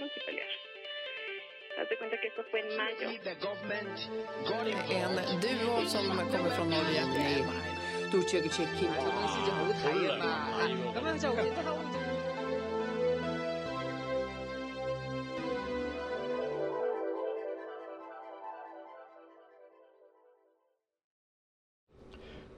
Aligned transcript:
Haz 0.00 1.88
de 1.90 1.96
cuenta 1.98 2.16
que 2.20 2.28
esto 2.28 2.42
fue 2.50 2.60
en 2.60 2.76
mayo. 2.76 3.10
En 5.28 5.40
duo 5.40 5.86
som 5.86 6.06
kommer 6.30 6.50
från 6.50 6.70
Norge. 6.70 7.00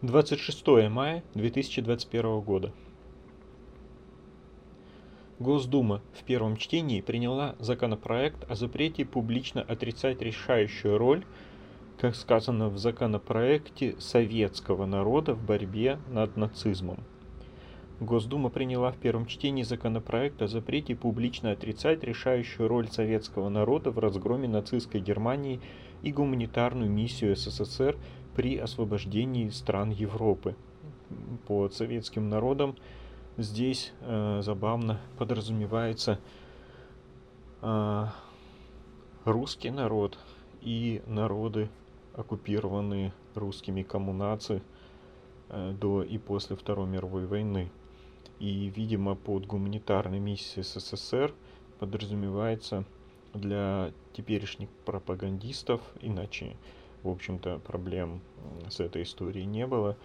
Двадцать 0.00 0.40
шестое 0.40 0.88
мая 0.88 1.22
две 1.34 1.50
тысячи 1.50 1.80
двадцать 1.80 2.10
первого 2.10 2.40
года. 2.40 2.72
Госдума 5.42 6.00
в 6.14 6.22
первом 6.22 6.56
чтении 6.56 7.00
приняла 7.00 7.56
законопроект 7.58 8.48
о 8.48 8.54
запрете 8.54 9.04
публично 9.04 9.60
отрицать 9.60 10.22
решающую 10.22 10.96
роль, 10.96 11.24
как 11.98 12.14
сказано 12.14 12.68
в 12.68 12.78
законопроекте, 12.78 13.96
советского 13.98 14.86
народа 14.86 15.34
в 15.34 15.44
борьбе 15.44 15.98
над 16.08 16.36
нацизмом. 16.36 16.98
Госдума 17.98 18.50
приняла 18.50 18.92
в 18.92 18.98
первом 18.98 19.26
чтении 19.26 19.64
законопроект 19.64 20.40
о 20.42 20.46
запрете 20.46 20.94
публично 20.94 21.50
отрицать 21.50 22.04
решающую 22.04 22.68
роль 22.68 22.86
советского 22.88 23.48
народа 23.48 23.90
в 23.90 23.98
разгроме 23.98 24.46
нацистской 24.46 25.00
Германии 25.00 25.60
и 26.04 26.12
гуманитарную 26.12 26.88
миссию 26.88 27.34
СССР 27.34 27.96
при 28.36 28.58
освобождении 28.58 29.48
стран 29.48 29.90
Европы. 29.90 30.54
Под 31.48 31.74
советским 31.74 32.28
народом 32.28 32.76
здесь 33.36 33.92
э, 34.00 34.40
забавно 34.42 35.00
подразумевается 35.18 36.18
э, 37.60 38.06
русский 39.24 39.70
народ 39.70 40.18
и 40.60 41.02
народы, 41.06 41.68
оккупированные 42.14 43.12
русскими 43.34 43.82
коммунации 43.82 44.62
э, 45.48 45.72
до 45.72 46.02
и 46.02 46.18
после 46.18 46.56
Второй 46.56 46.86
мировой 46.86 47.26
войны. 47.26 47.70
И, 48.38 48.72
видимо, 48.74 49.14
под 49.14 49.46
гуманитарной 49.46 50.18
миссией 50.18 50.64
СССР 50.64 51.32
подразумевается 51.78 52.84
для 53.34 53.92
теперешних 54.12 54.68
пропагандистов, 54.84 55.80
иначе, 56.00 56.56
в 57.02 57.08
общем-то, 57.08 57.60
проблем 57.60 58.20
с 58.68 58.80
этой 58.80 59.04
историей 59.04 59.46
не 59.46 59.66
было, 59.66 59.96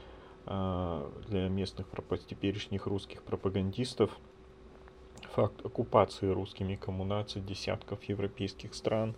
для 0.48 1.50
местных 1.50 1.88
теперешних 2.28 2.88
русских 2.88 3.22
пропагандистов 3.23 4.17
факт 5.34 5.66
оккупации 5.66 6.30
русскими 6.30 6.76
коммунаций 6.76 7.42
десятков 7.42 8.04
европейских 8.06 8.73
стран 8.73 9.16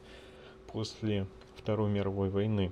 после 0.67 1.27
Второй 1.55 1.91
мировой 1.91 2.29
войны. 2.29 2.71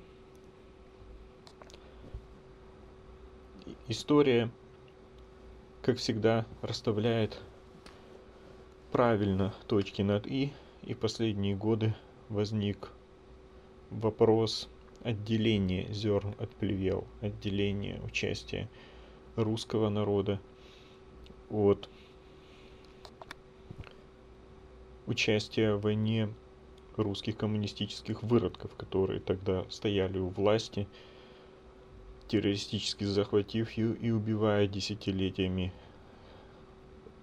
История, 3.87 4.49
как 5.81 5.97
всегда, 5.97 6.45
расставляет 6.61 7.39
правильно 8.91 9.53
точки 9.67 10.01
над 10.01 10.25
«и», 10.25 10.51
и 10.83 10.93
последние 10.93 11.55
годы 11.55 11.93
возник 12.29 12.89
вопрос 13.89 14.69
отделение 15.03 15.91
зерн 15.93 16.35
от 16.39 16.49
плевел, 16.55 17.07
отделение 17.21 18.01
участия 18.03 18.69
русского 19.35 19.89
народа 19.89 20.39
от 21.49 21.89
участия 25.05 25.75
в 25.75 25.81
войне 25.81 26.29
русских 26.97 27.37
коммунистических 27.37 28.23
выродков, 28.23 28.75
которые 28.75 29.19
тогда 29.19 29.65
стояли 29.69 30.17
у 30.17 30.29
власти, 30.29 30.87
террористически 32.27 33.05
захватив 33.05 33.71
ее 33.71 33.95
и 33.95 34.11
убивая 34.11 34.67
десятилетиями 34.67 35.71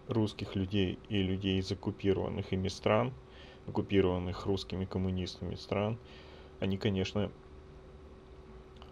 русских 0.09 0.55
людей 0.55 0.99
и 1.09 1.23
людей 1.23 1.59
из 1.59 1.71
оккупированных 1.73 2.53
ими 2.53 2.69
стран, 2.69 3.13
оккупированных 3.67 4.47
русскими 4.47 4.85
коммунистами 4.85 5.57
стран. 5.57 5.99
Они, 6.61 6.79
конечно, 6.79 7.31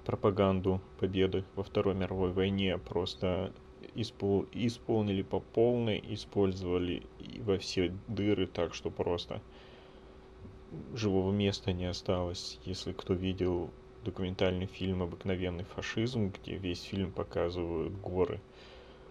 пропаганду 0.04 0.80
победы 0.98 1.44
во 1.54 1.62
Второй 1.62 1.94
мировой 1.94 2.32
войне 2.32 2.78
просто 2.78 3.52
испол 3.94 4.46
исполнили 4.52 5.22
по 5.22 5.40
полной, 5.40 6.02
использовали 6.08 7.02
во 7.38 7.58
все 7.58 7.94
дыры, 8.08 8.46
так 8.46 8.74
что 8.74 8.90
просто 8.90 9.42
живого 10.94 11.32
места 11.32 11.72
не 11.72 11.86
осталось. 11.86 12.58
Если 12.64 12.92
кто 12.92 13.14
видел 13.14 13.70
документальный 14.04 14.66
фильм 14.66 15.02
«Обыкновенный 15.02 15.64
фашизм», 15.64 16.32
где 16.32 16.56
весь 16.56 16.82
фильм 16.82 17.12
показывают 17.12 17.92
горы 17.92 18.40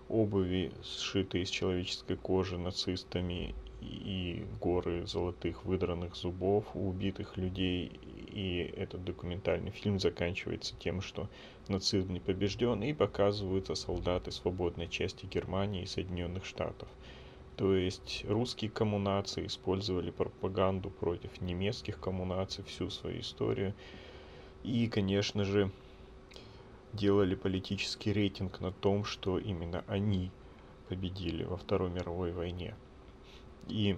обуви, 0.10 0.72
сшитые 0.84 1.44
из 1.44 1.50
человеческой 1.50 2.18
кожи 2.18 2.58
нацистами, 2.58 3.56
и 3.82 4.46
горы 4.60 5.06
золотых 5.08 5.66
выдранных 5.66 6.16
зубов 6.16 6.66
у 6.76 6.90
убитых 6.90 7.36
людей. 7.38 8.00
И 8.32 8.74
этот 8.78 9.04
документальный 9.04 9.72
фильм 9.72 10.00
заканчивается 10.00 10.76
тем, 10.80 11.02
что 11.02 11.30
нацизм 11.68 12.14
не 12.14 12.20
побежден, 12.20 12.82
и 12.84 12.94
показываются 12.94 13.76
солдаты 13.76 14.32
свободной 14.32 14.88
части 14.88 15.26
Германии 15.26 15.84
и 15.84 15.88
Соединенных 15.88 16.46
Штатов. 16.46 16.88
То 17.58 17.76
есть 17.76 18.24
русские 18.28 18.72
коммунации 18.72 19.46
использовали 19.46 20.12
пропаганду 20.12 20.90
против 20.90 21.42
немецких 21.42 22.00
коммунаций 22.00 22.64
всю 22.64 22.90
свою 22.90 23.20
историю. 23.20 23.74
И, 24.64 24.88
конечно 24.88 25.44
же, 25.44 25.72
делали 26.94 27.36
политический 27.36 28.14
рейтинг 28.14 28.62
на 28.62 28.72
том, 28.72 29.06
что 29.06 29.38
именно 29.38 29.84
они 29.88 30.32
победили 30.88 31.44
во 31.44 31.58
Второй 31.58 31.90
мировой 31.90 32.32
войне. 32.32 32.76
И 33.68 33.98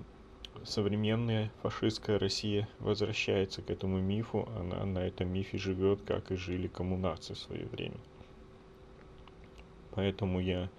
современная 0.64 1.52
фашистская 1.62 2.20
Россия 2.20 2.70
возвращается 2.80 3.62
к 3.62 3.70
этому 3.70 4.00
мифу, 4.00 4.48
она 4.58 4.86
на 4.86 5.00
этом 5.00 5.30
мифе 5.30 5.58
живет, 5.58 6.02
как 6.04 6.32
и 6.32 6.36
жили 6.36 6.68
коммунации 6.68 7.34
в 7.34 7.40
свое 7.40 7.66
время. 7.66 7.98
Поэтому 9.92 10.40
я 10.40 10.70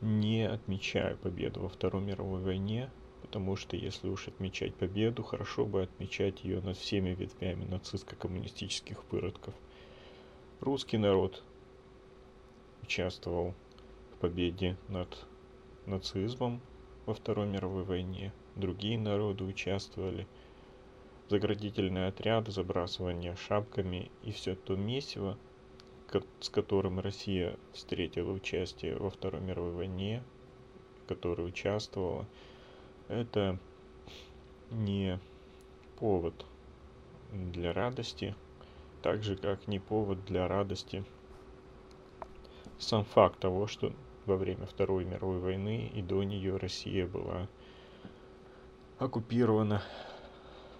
не 0.00 0.48
отмечаю 0.48 1.16
победу 1.16 1.60
во 1.60 1.68
Второй 1.68 2.02
мировой 2.02 2.40
войне, 2.42 2.90
потому 3.20 3.56
что 3.56 3.76
если 3.76 4.08
уж 4.08 4.28
отмечать 4.28 4.74
победу, 4.74 5.22
хорошо 5.22 5.64
бы 5.64 5.82
отмечать 5.82 6.44
ее 6.44 6.60
над 6.60 6.76
всеми 6.76 7.10
ветвями 7.10 7.64
нацистско-коммунистических 7.64 8.98
выродков. 9.10 9.54
Русский 10.60 10.98
народ 10.98 11.42
участвовал 12.82 13.54
в 14.14 14.18
победе 14.18 14.76
над 14.88 15.26
нацизмом 15.86 16.60
во 17.06 17.14
Второй 17.14 17.46
мировой 17.46 17.84
войне, 17.84 18.32
другие 18.56 18.98
народы 18.98 19.44
участвовали, 19.44 20.26
заградительные 21.28 22.08
отряды, 22.08 22.52
забрасывание 22.52 23.36
шапками 23.36 24.10
и 24.22 24.32
все 24.32 24.54
то 24.54 24.76
месиво, 24.76 25.38
с 26.40 26.48
которым 26.50 27.00
Россия 27.00 27.56
встретила 27.72 28.32
участие 28.32 28.96
во 28.96 29.10
Второй 29.10 29.40
мировой 29.40 29.72
войне, 29.72 30.22
которая 31.08 31.46
участвовала, 31.46 32.26
это 33.08 33.58
не 34.70 35.18
повод 35.98 36.44
для 37.32 37.72
радости, 37.72 38.34
так 39.02 39.22
же 39.22 39.36
как 39.36 39.66
не 39.66 39.78
повод 39.78 40.24
для 40.26 40.46
радости 40.46 41.04
сам 42.78 43.04
факт 43.04 43.38
того, 43.38 43.66
что 43.66 43.92
во 44.26 44.36
время 44.36 44.66
Второй 44.66 45.04
мировой 45.04 45.38
войны 45.38 45.90
и 45.94 46.02
до 46.02 46.22
нее 46.22 46.56
Россия 46.56 47.06
была 47.06 47.48
оккупирована 48.98 49.82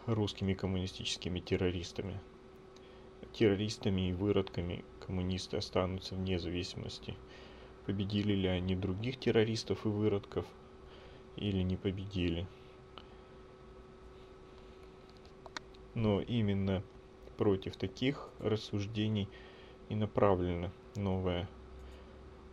русскими 0.06 0.54
коммунистическими 0.54 1.40
террористами. 1.40 2.20
Террористами 3.32 4.10
и 4.10 4.12
выродками 4.12 4.84
коммунисты 5.00 5.56
останутся 5.56 6.14
вне 6.14 6.38
зависимости, 6.38 7.16
победили 7.86 8.34
ли 8.34 8.48
они 8.48 8.76
других 8.76 9.18
террористов 9.18 9.86
и 9.86 9.88
выродков 9.88 10.44
или 11.36 11.62
не 11.62 11.76
победили. 11.76 12.46
Но 15.94 16.20
именно 16.20 16.82
против 17.38 17.76
таких 17.76 18.28
рассуждений 18.38 19.28
и 19.88 19.94
направлена 19.94 20.70
новая 20.94 21.48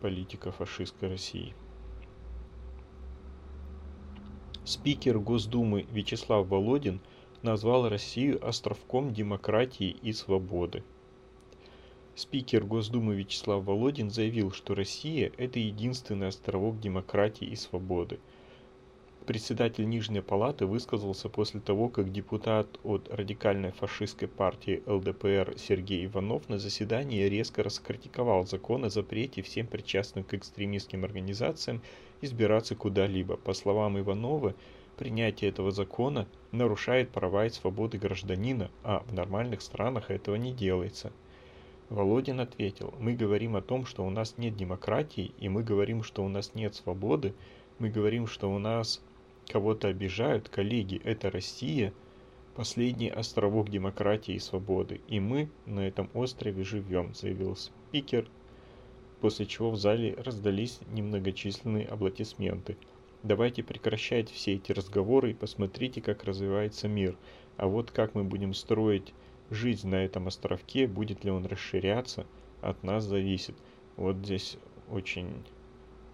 политика 0.00 0.50
фашистской 0.50 1.08
России. 1.08 1.54
Спикер 4.64 5.18
Госдумы 5.18 5.86
Вячеслав 5.90 6.46
Володин 6.46 7.00
назвал 7.42 7.88
Россию 7.88 8.46
островком 8.46 9.12
демократии 9.12 9.90
и 9.90 10.12
свободы. 10.12 10.84
Спикер 12.14 12.64
Госдумы 12.64 13.14
Вячеслав 13.14 13.64
Володин 13.64 14.10
заявил, 14.10 14.52
что 14.52 14.74
Россия– 14.74 15.32
это 15.38 15.58
единственный 15.58 16.28
островок 16.28 16.78
демократии 16.78 17.46
и 17.46 17.56
свободы. 17.56 18.20
Председатель 19.26 19.88
Нижней 19.88 20.22
Палаты 20.22 20.66
высказался 20.66 21.28
после 21.28 21.60
того, 21.60 21.88
как 21.88 22.10
депутат 22.10 22.66
от 22.82 23.08
радикальной 23.10 23.70
фашистской 23.70 24.26
партии 24.26 24.82
ЛДПР 24.86 25.54
Сергей 25.56 26.06
Иванов 26.06 26.48
на 26.48 26.58
заседании 26.58 27.28
резко 27.28 27.62
раскритиковал 27.62 28.46
закон 28.46 28.84
о 28.84 28.90
запрете 28.90 29.42
всем 29.42 29.66
причастным 29.66 30.24
к 30.24 30.34
экстремистским 30.34 31.04
организациям 31.04 31.82
избираться 32.22 32.74
куда-либо. 32.74 33.36
По 33.36 33.52
словам 33.52 34.00
Иванова, 34.00 34.54
принятие 34.96 35.50
этого 35.50 35.70
закона 35.70 36.26
нарушает 36.50 37.10
права 37.10 37.46
и 37.46 37.50
свободы 37.50 37.98
гражданина, 37.98 38.70
а 38.82 39.04
в 39.06 39.12
нормальных 39.12 39.60
странах 39.60 40.10
этого 40.10 40.36
не 40.36 40.52
делается. 40.52 41.12
Володин 41.88 42.40
ответил, 42.40 42.94
мы 42.98 43.14
говорим 43.14 43.54
о 43.54 43.62
том, 43.62 43.84
что 43.84 44.04
у 44.04 44.10
нас 44.10 44.38
нет 44.38 44.56
демократии, 44.56 45.32
и 45.38 45.48
мы 45.48 45.62
говорим, 45.62 46.02
что 46.02 46.24
у 46.24 46.28
нас 46.28 46.54
нет 46.54 46.74
свободы, 46.74 47.34
мы 47.78 47.90
говорим, 47.90 48.26
что 48.26 48.50
у 48.50 48.58
нас 48.58 49.00
кого-то 49.50 49.88
обижают, 49.88 50.48
коллеги, 50.48 51.00
это 51.02 51.30
Россия, 51.30 51.92
последний 52.54 53.08
островок 53.08 53.68
демократии 53.68 54.34
и 54.34 54.38
свободы, 54.38 55.00
и 55.08 55.18
мы 55.18 55.50
на 55.66 55.80
этом 55.80 56.08
острове 56.14 56.62
живем, 56.62 57.14
заявил 57.14 57.56
спикер, 57.56 58.28
после 59.20 59.46
чего 59.46 59.70
в 59.70 59.76
зале 59.76 60.14
раздались 60.14 60.78
немногочисленные 60.92 61.86
аплодисменты. 61.86 62.76
Давайте 63.24 63.64
прекращать 63.64 64.30
все 64.30 64.54
эти 64.54 64.70
разговоры 64.70 65.32
и 65.32 65.34
посмотрите, 65.34 66.00
как 66.00 66.24
развивается 66.24 66.86
мир. 66.86 67.16
А 67.56 67.66
вот 67.66 67.90
как 67.90 68.14
мы 68.14 68.22
будем 68.22 68.54
строить 68.54 69.12
жизнь 69.50 69.88
на 69.88 70.04
этом 70.04 70.28
островке, 70.28 70.86
будет 70.86 71.24
ли 71.24 71.30
он 71.30 71.44
расширяться, 71.44 72.24
от 72.62 72.82
нас 72.84 73.04
зависит. 73.04 73.56
Вот 73.96 74.16
здесь 74.16 74.56
очень 74.88 75.28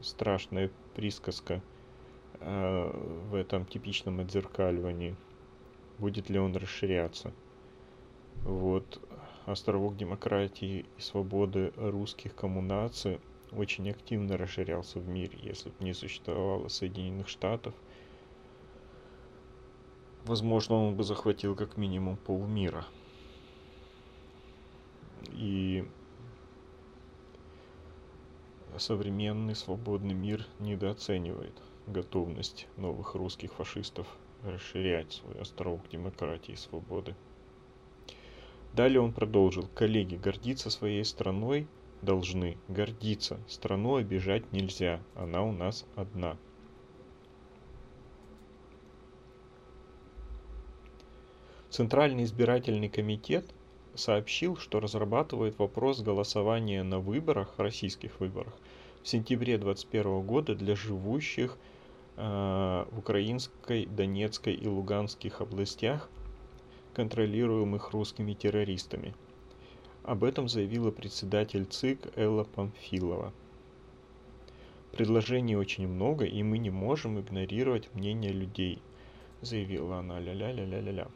страшная 0.01 0.71
присказка 0.95 1.63
в 2.41 3.35
этом 3.35 3.65
типичном 3.67 4.21
отзеркаливании. 4.21 5.17
Будет 5.99 6.29
ли 6.29 6.39
он 6.39 6.55
расширяться? 6.57 7.33
Вот 8.43 9.01
островок 9.47 9.97
демократии 9.97 10.85
и 10.97 11.01
свободы 11.01 11.73
русских 11.77 12.35
коммунаций 12.35 13.21
очень 13.53 13.91
активно 13.91 14.37
расширялся 14.37 14.99
в 14.99 15.09
мире, 15.09 15.39
если 15.43 15.71
бы 15.71 15.77
не 15.81 15.95
существовало 15.95 16.69
Соединенных 16.69 17.29
Штатов. 17.29 17.75
Возможно, 20.25 20.75
он 20.77 20.97
бы 20.97 21.05
захватил 21.05 21.55
как 21.55 21.77
минимум 21.77 22.17
полмира. 22.17 22.85
И 25.33 25.89
современный 28.77 29.55
свободный 29.55 30.15
мир 30.15 30.45
недооценивает 30.59 31.55
готовность 31.87 32.67
новых 32.77 33.15
русских 33.15 33.53
фашистов 33.53 34.07
расширять 34.43 35.13
свой 35.13 35.41
островок 35.41 35.89
демократии 35.89 36.53
и 36.53 36.57
свободы. 36.57 37.15
Далее 38.75 39.01
он 39.01 39.13
продолжил. 39.13 39.69
Коллеги, 39.75 40.17
гордиться 40.17 40.71
своей 40.71 41.05
страной 41.05 41.67
должны. 42.03 42.59
Гордиться. 42.69 43.39
Страну 43.49 43.97
обижать 43.97 44.53
нельзя. 44.53 45.01
Она 45.15 45.43
у 45.43 45.53
нас 45.53 45.87
одна. 45.95 46.37
Центральный 51.71 52.25
избирательный 52.25 52.89
комитет 52.89 53.47
сообщил, 53.95 54.57
что 54.57 54.81
разрабатывает 54.81 55.59
вопрос 55.59 56.01
голосования 56.01 56.83
на 56.83 57.01
выборах, 57.01 57.55
российских 57.59 58.21
выборах, 58.21 58.55
в 59.03 59.09
сентябре 59.09 59.59
2021 59.59 60.23
года 60.23 60.55
для 60.55 60.75
живущих 60.77 61.59
Э, 61.59 61.76
в 62.17 62.99
украинской, 62.99 63.87
Донецкой 63.87 64.55
и 64.55 64.67
Луганских 64.67 65.43
областях, 65.43 66.09
контролируемых 66.95 67.91
русскими 67.91 68.33
террористами. 68.33 69.15
Об 70.03 70.25
этом 70.25 70.49
заявила 70.49 70.91
председатель 70.91 71.67
ЦИК 71.67 72.17
Элла 72.17 72.45
Памфилова. 72.45 73.35
Предложений 74.93 75.57
очень 75.57 75.87
много, 75.87 76.25
и 76.25 76.43
мы 76.43 76.57
не 76.57 76.71
можем 76.71 77.21
игнорировать 77.21 77.93
мнение 77.93 78.33
людей, 78.33 78.81
заявила 79.43 79.99
она. 79.99 80.19
Ля-ля-ля-ля-ля-ля. 80.19 81.09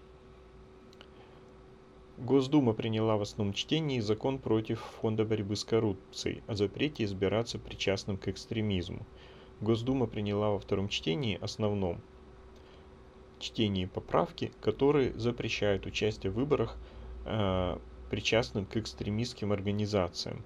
Госдума 2.19 2.75
приняла 2.75 3.17
в 3.17 3.23
основном 3.23 3.55
чтении 3.55 4.01
закон 4.01 4.39
против 4.39 4.81
Фонда 5.01 5.25
борьбы 5.25 5.57
с 5.57 5.65
коррупцией 5.65 6.43
о 6.47 6.55
запрете 6.55 7.05
избираться 7.05 7.59
причастным 7.59 8.19
к 8.19 8.29
экстремизму– 8.29 9.07
Госдума 9.61 10.07
приняла 10.07 10.51
во 10.51 10.59
втором 10.59 10.89
чтении 10.89 11.39
основном 11.41 12.03
чтении 13.39 13.87
поправки, 13.87 14.53
которые 14.61 15.13
запрещают 15.19 15.87
участие 15.87 16.31
в 16.31 16.35
выборах 16.35 16.79
э, 17.25 17.79
причастным 18.09 18.67
к 18.67 18.77
экстремистским 18.77 19.53
организациям. 19.53 20.45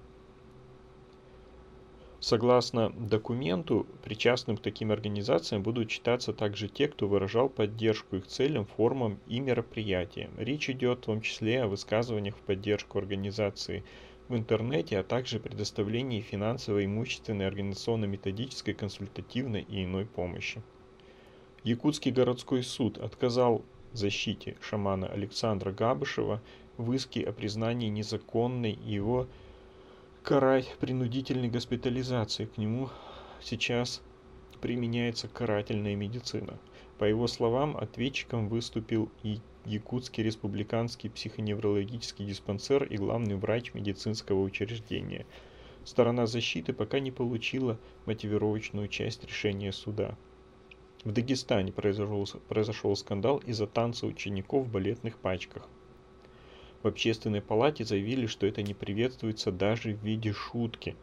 Согласно 2.19 2.89
документу, 2.89 3.85
причастным 4.01 4.57
к 4.57 4.61
таким 4.61 4.91
организациям 4.91 5.61
будут 5.61 5.91
считаться 5.91 6.33
также 6.33 6.69
те, 6.69 6.87
кто 6.87 7.07
выражал 7.07 7.49
поддержку 7.49 8.15
их 8.15 8.25
целям, 8.25 8.65
формам 8.65 9.21
и 9.27 9.39
мероприятиям. 9.39 10.33
Речь 10.37 10.69
идет 10.69 10.99
в 10.99 11.05
том 11.05 11.21
числе 11.21 11.61
о 11.61 11.67
высказываниях 11.67 12.37
в 12.37 12.41
поддержку 12.41 12.97
организации 12.97 13.85
в 14.27 14.35
интернете, 14.35 14.99
а 14.99 15.03
также 15.03 15.39
предоставлении 15.39 16.21
финансовой, 16.21 16.85
имущественной, 16.85 17.47
организационно-методической, 17.47 18.73
консультативной 18.73 19.61
и 19.61 19.83
иной 19.83 20.05
помощи. 20.05 20.61
Якутский 21.63 22.11
городской 22.11 22.63
суд 22.63 22.97
отказал 22.97 23.63
защите 23.93 24.55
шамана 24.61 25.07
Александра 25.07 25.71
Габышева 25.71 26.41
в 26.77 26.91
иске 26.93 27.23
о 27.23 27.31
признании 27.31 27.89
незаконной 27.89 28.73
его 28.73 29.27
карать 30.23 30.75
принудительной 30.79 31.49
госпитализации. 31.49 32.45
К 32.45 32.57
нему 32.57 32.89
сейчас 33.41 34.01
применяется 34.59 35.27
карательная 35.27 35.95
медицина. 35.95 36.57
По 36.97 37.05
его 37.05 37.27
словам, 37.27 37.77
ответчиком 37.77 38.47
выступил 38.47 39.11
и 39.23 39.39
Якутский 39.65 40.23
республиканский 40.23 41.09
психоневрологический 41.09 42.25
диспансер 42.25 42.83
и 42.83 42.97
главный 42.97 43.35
врач 43.35 43.73
медицинского 43.73 44.41
учреждения. 44.41 45.25
Сторона 45.83 46.27
защиты 46.27 46.71
пока 46.71 46.99
не 46.99 47.11
получила 47.11 47.79
мотивировочную 48.05 48.87
часть 48.87 49.23
решения 49.23 49.71
суда. 49.71 50.15
В 51.03 51.11
Дагестане 51.11 51.71
произошел, 51.71 52.27
произошел 52.47 52.95
скандал 52.95 53.37
из-за 53.39 53.65
танца 53.65 54.05
учеников 54.05 54.67
в 54.67 54.71
балетных 54.71 55.17
пачках. 55.17 55.67
В 56.83 56.87
общественной 56.87 57.41
палате 57.41 57.85
заявили, 57.85 58.27
что 58.27 58.45
это 58.45 58.61
не 58.61 58.75
приветствуется 58.75 59.51
даже 59.51 59.95
в 59.95 60.03
виде 60.03 60.31
шутки. 60.31 60.95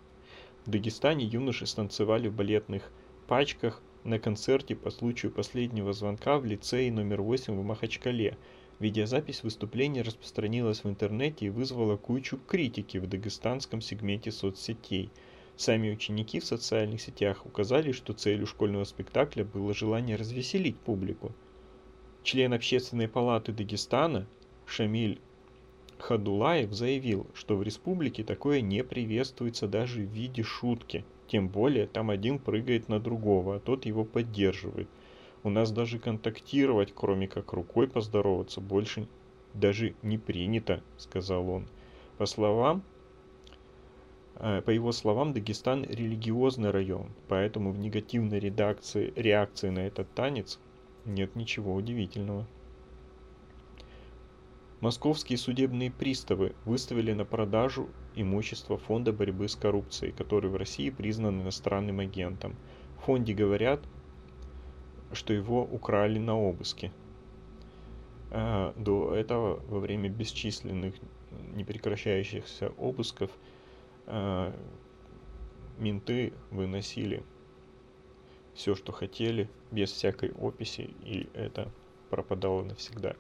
В 0.67 0.71
Дагестане 0.71 1.25
юноши 1.25 1.67
станцевали 1.67 2.29
в 2.29 2.35
балетных 2.35 2.93
пачках 3.27 3.83
на 4.05 4.19
концерте 4.19 4.75
по 4.75 4.91
случаю 4.91 5.31
последнего 5.31 5.93
звонка 5.93 6.39
в 6.39 6.45
лицее 6.45 6.91
номер 6.91 7.23
8 7.23 7.55
в 7.55 7.65
Махачкале. 7.65 8.37
Видеозапись 8.81 9.45
выступления 9.45 10.03
распространилась 10.03 10.83
в 10.83 10.89
интернете 10.89 11.47
и 11.47 11.51
вызвала 11.51 11.97
кучу 11.97 12.39
критики 12.49 12.99
в 12.99 13.09
дагестанском 13.09 13.81
сегменте 13.81 14.33
соцсетей. 14.33 15.11
Сами 15.57 15.93
ученики 15.93 16.41
в 16.41 16.45
социальных 16.45 17.01
сетях 17.01 17.47
указали, 17.47 17.93
что 17.93 18.13
целью 18.13 18.47
школьного 18.47 18.85
спектакля 18.85 19.45
было 19.45 19.73
желание 19.73 20.17
развеселить 20.17 20.79
публику. 20.79 21.33
Член 22.25 22.53
Общественной 22.55 23.07
палаты 23.07 23.53
Дагестана 23.53 24.27
Шамиль 24.67 25.21
Хадулаев 25.99 26.73
заявил, 26.73 27.29
что 27.35 27.57
в 27.57 27.63
республике 27.63 28.25
такое 28.25 28.63
не 28.63 28.83
приветствуется 28.83 29.69
даже 29.69 30.01
в 30.01 30.11
виде 30.11 30.43
шутки– 30.43 31.05
тем 31.33 31.49
более 31.49 31.87
там 31.87 32.11
один 32.11 32.39
прыгает 32.39 32.91
на 32.91 33.01
другого, 33.01 33.57
а 33.57 33.59
тот 33.59 33.87
его 33.87 34.05
поддерживает. 34.05 34.87
У 35.43 35.49
нас 35.49 35.73
даже 35.73 35.99
контактировать, 35.99 36.93
кроме 36.95 37.27
как 37.27 37.55
рукой 37.55 37.89
поздороваться, 37.89 38.61
больше 38.61 39.09
даже 39.55 39.95
не 40.03 40.19
принято, 40.19 40.83
сказал 40.99 41.49
он. 41.49 41.69
По 42.19 42.27
словам 42.27 42.83
э, 44.35 44.61
по 44.61 44.69
его 44.69 44.93
словам, 44.93 45.33
Дагестан 45.33 45.85
религиозный 45.85 46.71
район, 46.71 47.09
поэтому 47.29 47.73
в 47.73 47.79
негативной 47.79 48.39
редакции, 48.39 49.11
реакции 49.17 49.71
на 49.71 49.87
этот 49.87 50.13
танец 50.13 50.61
нет 51.07 51.35
ничего 51.35 51.75
удивительного. 51.75 52.47
Московские 54.83 55.39
судебные 55.39 55.93
приставы 55.93 56.57
выставили 56.65 57.13
на 57.13 57.25
продажу 57.25 57.89
имущество 58.17 58.79
Фонда 58.79 59.13
борьбы 59.13 59.47
с 59.47 59.55
коррупцией, 59.55 60.11
который 60.11 60.51
в 60.51 60.57
России 60.57 60.91
признан 60.91 61.41
иностранным 61.41 62.01
агентом. 62.01 62.57
В 62.99 63.05
фонде 63.05 63.33
говорят, 63.33 63.81
что 65.13 65.33
его 65.33 65.63
украли 65.63 66.19
на 66.19 66.37
обыске. 66.37 66.91
А, 68.33 68.75
до 68.77 69.15
этого, 69.15 69.63
во 69.69 69.79
время 69.79 70.09
бесчисленных 70.09 70.97
непрекращающихся 71.55 72.73
обысков, 72.77 73.31
а, 74.07 74.53
менты 75.79 76.33
выносили 76.51 77.23
все, 78.53 78.75
что 78.75 78.91
хотели, 78.91 79.49
без 79.71 79.93
всякой 79.93 80.33
описи, 80.33 80.91
и 81.05 81.29
это 81.35 81.71
пропадало 82.11 82.65
навсегда. 82.65 83.15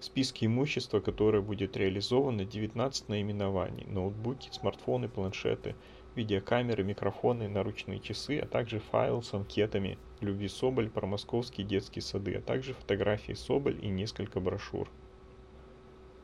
В 0.00 0.04
списке 0.04 0.46
имущества, 0.46 1.00
которое 1.00 1.42
будет 1.42 1.76
реализовано, 1.76 2.44
19 2.44 3.08
наименований. 3.08 3.84
Ноутбуки, 3.86 4.48
смартфоны, 4.52 5.08
планшеты, 5.08 5.74
видеокамеры, 6.14 6.84
микрофоны, 6.84 7.48
наручные 7.48 7.98
часы, 7.98 8.38
а 8.38 8.46
также 8.46 8.78
файл 8.78 9.22
с 9.22 9.34
анкетами 9.34 9.98
«Любви 10.20 10.48
Соболь» 10.48 10.88
про 10.88 11.06
московские 11.06 11.66
детские 11.66 12.02
сады, 12.02 12.34
а 12.34 12.40
также 12.40 12.74
фотографии 12.74 13.32
Соболь 13.32 13.78
и 13.82 13.88
несколько 13.88 14.40
брошюр. 14.40 14.88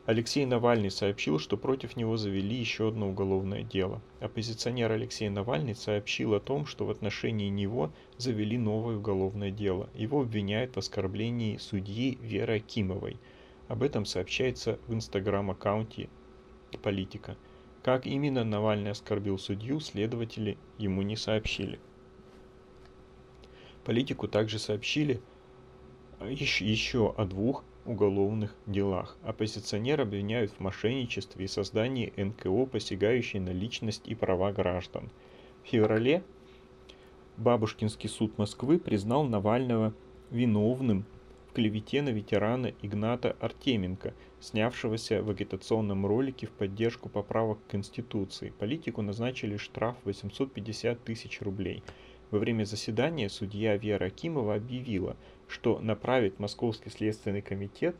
Алексей 0.05 0.45
Навальный 0.45 0.91
сообщил, 0.91 1.39
что 1.39 1.57
против 1.57 1.95
него 1.95 2.15
завели 2.15 2.55
еще 2.55 2.89
одно 2.89 3.09
уголовное 3.09 3.63
дело. 3.63 4.03
Оппозиционер 4.19 4.91
Алексей 4.91 5.29
Навальный 5.29 5.73
сообщил 5.73 6.35
о 6.35 6.39
том, 6.39 6.67
что 6.67 6.85
в 6.85 6.91
отношении 6.91 7.49
него 7.49 7.91
завели 8.17 8.55
новое 8.55 8.97
уголовное 8.97 9.49
дело. 9.49 9.89
Его 9.95 10.21
обвиняют 10.21 10.75
в 10.75 10.77
оскорблении 10.77 11.57
судьи 11.57 12.19
Веры 12.21 12.57
Акимовой. 12.57 13.17
Об 13.67 13.83
этом 13.83 14.05
сообщается 14.05 14.79
в 14.87 14.93
инстаграм-аккаунте 14.93 16.09
политика. 16.83 17.37
Как 17.83 18.05
именно 18.05 18.43
Навальный 18.43 18.91
оскорбил 18.91 19.37
судью, 19.37 19.79
следователи 19.79 20.57
ему 20.77 21.01
не 21.01 21.15
сообщили. 21.15 21.79
Политику 23.83 24.27
также 24.27 24.59
сообщили 24.59 25.21
еще 26.19 27.13
о 27.17 27.25
двух 27.25 27.63
уголовных 27.85 28.55
делах. 28.65 29.17
Оппозиционер 29.23 30.01
обвиняют 30.01 30.51
в 30.51 30.59
мошенничестве 30.59 31.45
и 31.45 31.47
создании 31.47 32.13
НКО, 32.17 32.65
посягающей 32.65 33.39
на 33.39 33.51
личность 33.51 34.01
и 34.05 34.15
права 34.15 34.51
граждан. 34.51 35.11
В 35.63 35.67
феврале 35.67 36.23
Бабушкинский 37.37 38.09
суд 38.09 38.37
Москвы 38.37 38.79
признал 38.79 39.23
Навального 39.25 39.93
виновным 40.31 41.05
клевете 41.55 42.01
на 42.01 42.09
ветерана 42.09 42.73
Игната 42.83 43.35
Артеменко, 43.39 44.13
снявшегося 44.39 45.23
в 45.23 45.29
агитационном 45.29 46.05
ролике 46.05 46.45
в 46.45 46.51
поддержку 46.51 47.09
поправок 47.09 47.59
к 47.65 47.71
Конституции. 47.71 48.53
Политику 48.59 49.01
назначили 49.01 49.57
штраф 49.57 49.95
850 50.03 51.03
тысяч 51.03 51.41
рублей. 51.41 51.81
Во 52.29 52.39
время 52.39 52.65
заседания 52.65 53.29
судья 53.29 53.77
Вера 53.77 54.05
Акимова 54.05 54.55
объявила– 54.55 55.15
что 55.47 55.79
направит 55.79 56.39
Московский 56.39 56.89
следственный 56.89 57.41
комитет 57.41 57.95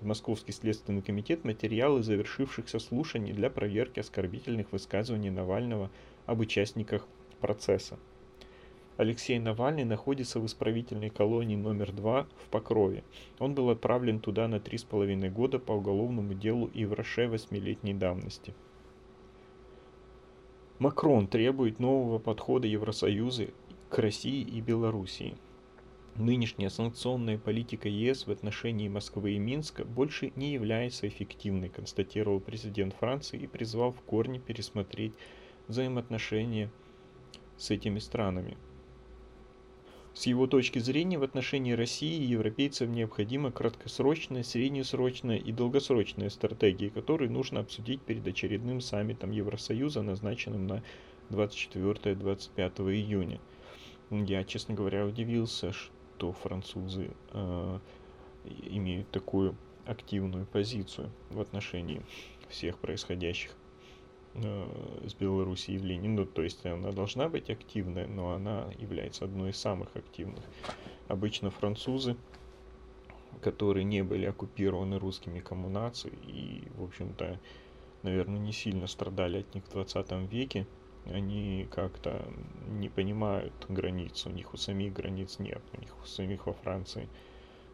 в 0.00 0.06
Московский 0.06 0.52
следственный 0.52 1.02
комитет 1.02 1.44
материалы 1.44 2.02
завершившихся 2.02 2.78
слушаний 2.78 3.32
для 3.32 3.48
проверки 3.48 4.00
оскорбительных 4.00 4.72
высказываний 4.72 5.30
Навального 5.30 5.90
об 6.26 6.40
участниках 6.40 7.06
процесса. 7.40 7.98
Алексей 8.96 9.38
Навальный 9.38 9.84
находится 9.84 10.40
в 10.40 10.46
исправительной 10.46 11.10
колонии 11.10 11.56
номер 11.56 11.92
2 11.92 12.26
в 12.44 12.48
Покрове. 12.50 13.04
Он 13.38 13.54
был 13.54 13.68
отправлен 13.68 14.20
туда 14.20 14.48
на 14.48 14.58
три 14.58 14.78
с 14.78 14.84
половиной 14.84 15.28
года 15.28 15.58
по 15.58 15.72
уголовному 15.72 16.32
делу 16.32 16.70
и 16.72 16.86
в 16.86 16.94
Роше 16.94 17.28
восьмилетней 17.28 17.92
давности. 17.92 18.54
Макрон 20.78 21.26
требует 21.26 21.78
нового 21.78 22.18
подхода 22.18 22.66
Евросоюза 22.66 23.48
к 23.90 23.98
России 23.98 24.42
и 24.42 24.62
Белоруссии. 24.62 25.36
Нынешняя 26.14 26.70
санкционная 26.70 27.36
политика 27.36 27.90
ЕС 27.90 28.26
в 28.26 28.30
отношении 28.30 28.88
Москвы 28.88 29.32
и 29.32 29.38
Минска 29.38 29.84
больше 29.84 30.32
не 30.36 30.52
является 30.52 31.06
эффективной, 31.06 31.68
констатировал 31.68 32.40
президент 32.40 32.94
Франции 32.94 33.38
и 33.38 33.46
призвал 33.46 33.92
в 33.92 34.00
корне 34.00 34.38
пересмотреть 34.38 35.12
взаимоотношения 35.68 36.70
с 37.58 37.70
этими 37.70 37.98
странами. 37.98 38.56
С 40.16 40.24
его 40.24 40.46
точки 40.46 40.78
зрения 40.78 41.18
в 41.18 41.22
отношении 41.24 41.72
России 41.72 42.16
и 42.16 42.24
европейцев 42.24 42.88
необходима 42.88 43.52
краткосрочная, 43.52 44.44
среднесрочная 44.44 45.36
и 45.36 45.52
долгосрочная 45.52 46.30
стратегии, 46.30 46.88
которые 46.88 47.28
нужно 47.28 47.60
обсудить 47.60 48.00
перед 48.00 48.26
очередным 48.26 48.80
саммитом 48.80 49.30
Евросоюза, 49.30 50.00
назначенным 50.00 50.66
на 50.66 50.82
24-25 51.28 52.94
июня. 52.94 53.40
Я, 54.10 54.42
честно 54.44 54.74
говоря, 54.74 55.04
удивился, 55.04 55.72
что 55.72 55.92
то 56.16 56.32
французы 56.32 57.10
э, 57.34 57.78
имеют 58.70 59.10
такую 59.10 59.54
активную 59.84 60.46
позицию 60.46 61.10
в 61.28 61.42
отношении 61.42 62.00
всех 62.48 62.78
происходящих 62.78 63.54
с 65.04 65.14
Белоруссией 65.14 65.78
явлений. 65.78 66.08
Ну, 66.08 66.26
то 66.26 66.42
есть 66.42 66.64
она 66.66 66.92
должна 66.92 67.28
быть 67.28 67.50
активной, 67.50 68.06
но 68.06 68.32
она 68.32 68.70
является 68.78 69.24
одной 69.24 69.50
из 69.50 69.56
самых 69.56 69.96
активных. 69.96 70.44
Обычно 71.08 71.50
французы, 71.50 72.16
которые 73.40 73.84
не 73.84 74.02
были 74.02 74.26
оккупированы 74.26 74.98
русскими 74.98 75.40
коммунацией 75.40 76.18
и, 76.26 76.68
в 76.76 76.84
общем-то, 76.84 77.38
наверное, 78.02 78.38
не 78.38 78.52
сильно 78.52 78.86
страдали 78.86 79.40
от 79.40 79.54
них 79.54 79.64
в 79.64 79.72
20 79.72 80.30
веке, 80.30 80.66
они 81.06 81.68
как-то 81.70 82.26
не 82.68 82.88
понимают 82.88 83.52
границ, 83.68 84.26
у 84.26 84.30
них 84.30 84.54
у 84.54 84.56
самих 84.56 84.92
границ 84.92 85.38
нет, 85.38 85.62
у 85.72 85.80
них 85.80 85.94
у 86.02 86.06
самих 86.06 86.46
во 86.46 86.52
Франции 86.52 87.08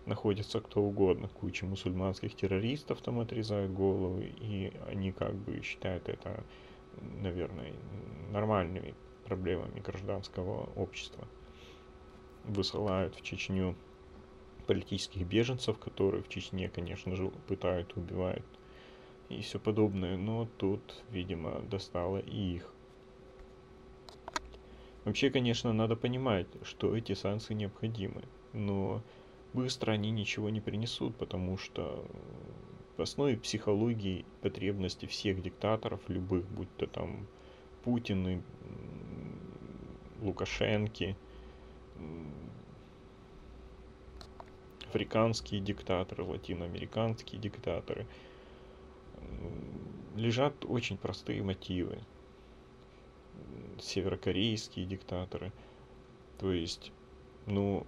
находится 0.07 0.61
кто 0.61 0.83
угодно, 0.83 1.29
куча 1.29 1.67
мусульманских 1.67 2.35
террористов 2.35 3.01
там 3.03 3.21
отрезают 3.21 3.73
головы, 3.73 4.35
и 4.41 4.73
они 4.87 5.13
как 5.13 5.35
бы 5.35 5.63
считают 5.63 6.09
это, 6.09 6.45
наверное, 7.01 7.73
нормальными 8.31 8.95
проблемами 9.25 9.81
гражданского 9.81 10.65
общества. 10.75 11.29
Высылают 12.45 13.15
в 13.15 13.23
Чечню 13.23 13.77
политических 14.67 15.27
беженцев, 15.27 15.79
которые 15.79 16.23
в 16.23 16.29
Чечне, 16.29 16.69
конечно 16.69 17.15
же, 17.15 17.29
пытают, 17.47 17.97
убивают 17.97 18.45
и 19.29 19.41
все 19.41 19.59
подобное, 19.59 20.17
но 20.17 20.49
тут, 20.59 21.03
видимо, 21.09 21.61
достало 21.63 22.19
и 22.19 22.57
их. 22.57 22.75
Вообще, 25.05 25.31
конечно, 25.31 25.73
надо 25.73 25.97
понимать, 25.97 26.47
что 26.63 26.97
эти 26.97 27.15
санкции 27.15 27.55
необходимы, 27.55 28.23
но 28.53 29.03
быстро 29.53 29.93
они 29.93 30.11
ничего 30.11 30.51
не 30.51 30.61
принесут, 30.61 31.17
потому 31.17 31.57
что 31.59 32.07
в 32.97 33.03
основе 33.03 33.37
психологии 33.37 34.25
потребности 34.41 35.07
всех 35.07 35.43
диктаторов, 35.43 36.01
любых, 36.09 36.47
будь 36.49 36.75
то 36.77 36.87
там 36.87 37.27
Путин, 37.85 38.43
Лукашенки, 40.21 41.17
африканские 44.87 45.61
диктаторы, 45.61 46.23
латиноамериканские 46.23 47.41
диктаторы, 47.41 48.07
лежат 50.15 50.65
очень 50.65 50.99
простые 50.99 51.43
мотивы 51.43 51.99
северокорейские 53.81 54.87
диктаторы. 54.87 55.53
То 56.39 56.53
есть, 56.53 56.93
ну, 57.47 57.87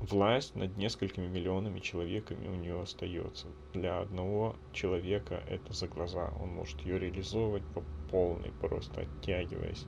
власть 0.00 0.54
над 0.54 0.76
несколькими 0.76 1.26
миллионами 1.26 1.80
человеками 1.80 2.48
у 2.48 2.54
нее 2.54 2.80
остается. 2.80 3.48
Для 3.72 4.00
одного 4.00 4.56
человека 4.72 5.42
это 5.48 5.72
за 5.72 5.88
глаза. 5.88 6.32
Он 6.40 6.50
может 6.50 6.80
ее 6.82 6.98
реализовывать 6.98 7.64
по 7.74 7.82
полной, 8.10 8.52
просто 8.60 9.02
оттягиваясь. 9.02 9.86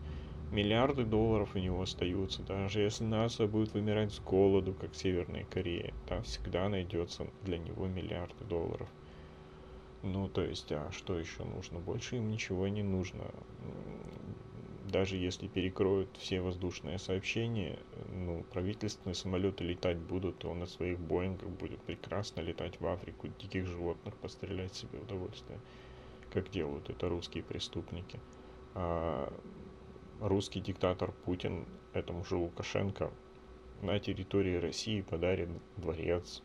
Миллиарды 0.50 1.05
долларов 1.05 1.55
у 1.55 1.59
него 1.59 1.83
остаются. 1.83 2.43
Даже 2.43 2.81
если 2.81 3.05
НАСА 3.05 3.47
будет 3.47 3.73
вымирать 3.73 4.12
с 4.12 4.21
голоду, 4.21 4.75
как 4.75 4.95
Северная 4.97 5.45
Корея, 5.45 5.95
там 6.09 6.25
всегда 6.25 6.69
найдется 6.69 7.29
для 7.43 7.59
него 7.59 7.87
миллиарды 7.87 8.45
долларов. 8.45 8.88
Ну, 10.02 10.29
то 10.29 10.43
есть, 10.43 10.73
а 10.73 10.90
что 10.90 11.19
еще 11.19 11.45
нужно? 11.45 11.79
Больше 11.79 12.17
им 12.17 12.31
ничего 12.31 12.67
не 12.67 12.83
нужно 12.83 13.26
даже 14.90 15.16
если 15.16 15.47
перекроют 15.49 16.16
все 16.16 16.40
воздушные 16.40 16.99
сообщения, 16.99 17.78
ну, 18.09 18.44
правительственные 18.52 19.14
самолеты 19.14 19.64
летать 19.64 19.99
будут, 19.99 20.44
он 20.44 20.61
на 20.61 20.66
своих 20.66 20.99
Боингах 20.99 21.49
будет 21.49 21.80
прекрасно 21.82 22.40
летать 22.40 22.80
в 22.80 22.87
Африку, 22.87 23.28
диких 23.38 23.66
животных 23.66 24.16
пострелять 24.16 24.75
себе 24.75 24.99
в 24.99 25.02
удовольствие, 25.02 25.59
как 26.32 26.50
делают 26.50 26.90
это 26.90 27.09
русские 27.09 27.42
преступники. 27.42 28.20
А 28.75 29.32
русский 30.20 30.61
диктатор 30.61 31.12
Путин 31.25 31.66
этому 31.92 32.25
же 32.25 32.37
Лукашенко 32.37 33.11
на 33.82 33.99
территории 33.99 34.56
России 34.56 35.00
подарит 35.00 35.49
дворец. 35.76 36.42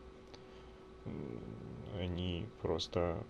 Они 2.00 2.46
просто 2.62 3.24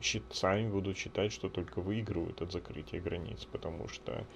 сами 0.00 0.68
будут 0.68 0.96
считать, 0.96 1.32
что 1.32 1.48
только 1.48 1.80
выигрывают 1.80 2.42
от 2.42 2.52
закрытия 2.52 3.00
границ, 3.00 3.44
потому 3.44 3.88
что 3.88 4.26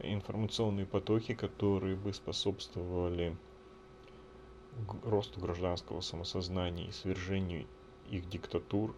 информационные 0.00 0.86
потоки, 0.86 1.34
которые 1.34 1.96
бы 1.96 2.12
способствовали 2.12 3.36
росту 5.02 5.40
гражданского 5.40 6.00
самосознания 6.00 6.86
и 6.86 6.92
свержению 6.92 7.66
их 8.08 8.28
диктатур, 8.28 8.94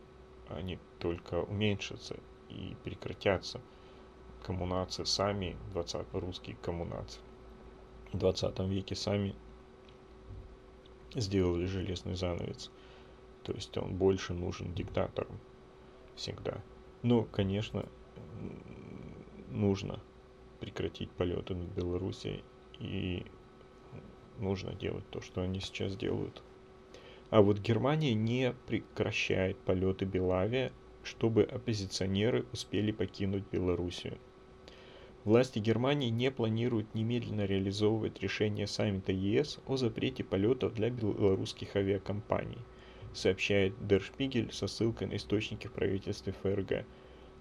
они 0.49 0.79
только 0.99 1.43
уменьшатся 1.43 2.17
и 2.49 2.77
прекратятся. 2.85 3.61
Коммунации 4.43 5.05
сами, 5.05 5.57
20 5.73 6.07
русские 6.15 6.57
коммунации. 6.57 7.21
20 8.13 8.59
веке 8.61 8.95
сами 8.95 9.35
сделали 11.15 11.67
железный 11.67 12.15
занавес. 12.15 12.71
То 13.45 13.53
есть 13.53 13.77
он 13.77 13.97
больше 13.97 14.35
нужен 14.35 14.75
диктаторам 14.75 15.39
всегда. 16.21 16.63
Но, 17.03 17.23
конечно, 17.25 17.87
нужно 19.49 20.01
прекратить 20.61 21.11
полеты 21.11 21.55
над 21.55 21.69
Белоруссией 21.71 22.45
и 22.79 23.25
нужно 24.39 24.75
делать 24.75 25.09
то, 25.11 25.21
что 25.21 25.41
они 25.41 25.61
сейчас 25.61 25.97
делают. 25.97 26.43
А 27.31 27.43
вот 27.43 27.59
Германия 27.59 28.15
не 28.15 28.53
прекращает 28.67 29.57
полеты 29.59 30.05
Белавия, 30.05 30.73
чтобы 31.03 31.45
оппозиционеры 31.45 32.45
успели 32.53 32.93
покинуть 32.93 33.45
Белоруссию. 33.51 34.19
Власти 35.25 35.59
Германии 35.59 36.09
не 36.09 36.31
планируют 36.31 36.95
немедленно 36.95 37.45
реализовывать 37.45 38.21
решение 38.21 38.67
саммита 38.67 39.13
ЕС 39.13 39.61
о 39.67 39.77
запрете 39.77 40.25
полетов 40.25 40.75
для 40.75 40.91
белорусских 40.91 41.77
авиакомпаний, 41.77 42.59
сообщает 43.13 43.75
Spiegel 43.79 44.53
со 44.53 44.67
ссылкой 44.67 45.09
на 45.09 45.17
источники 45.17 45.67
в 45.67 45.73
правительстве 45.73 46.33
ФРГ. 46.43 46.87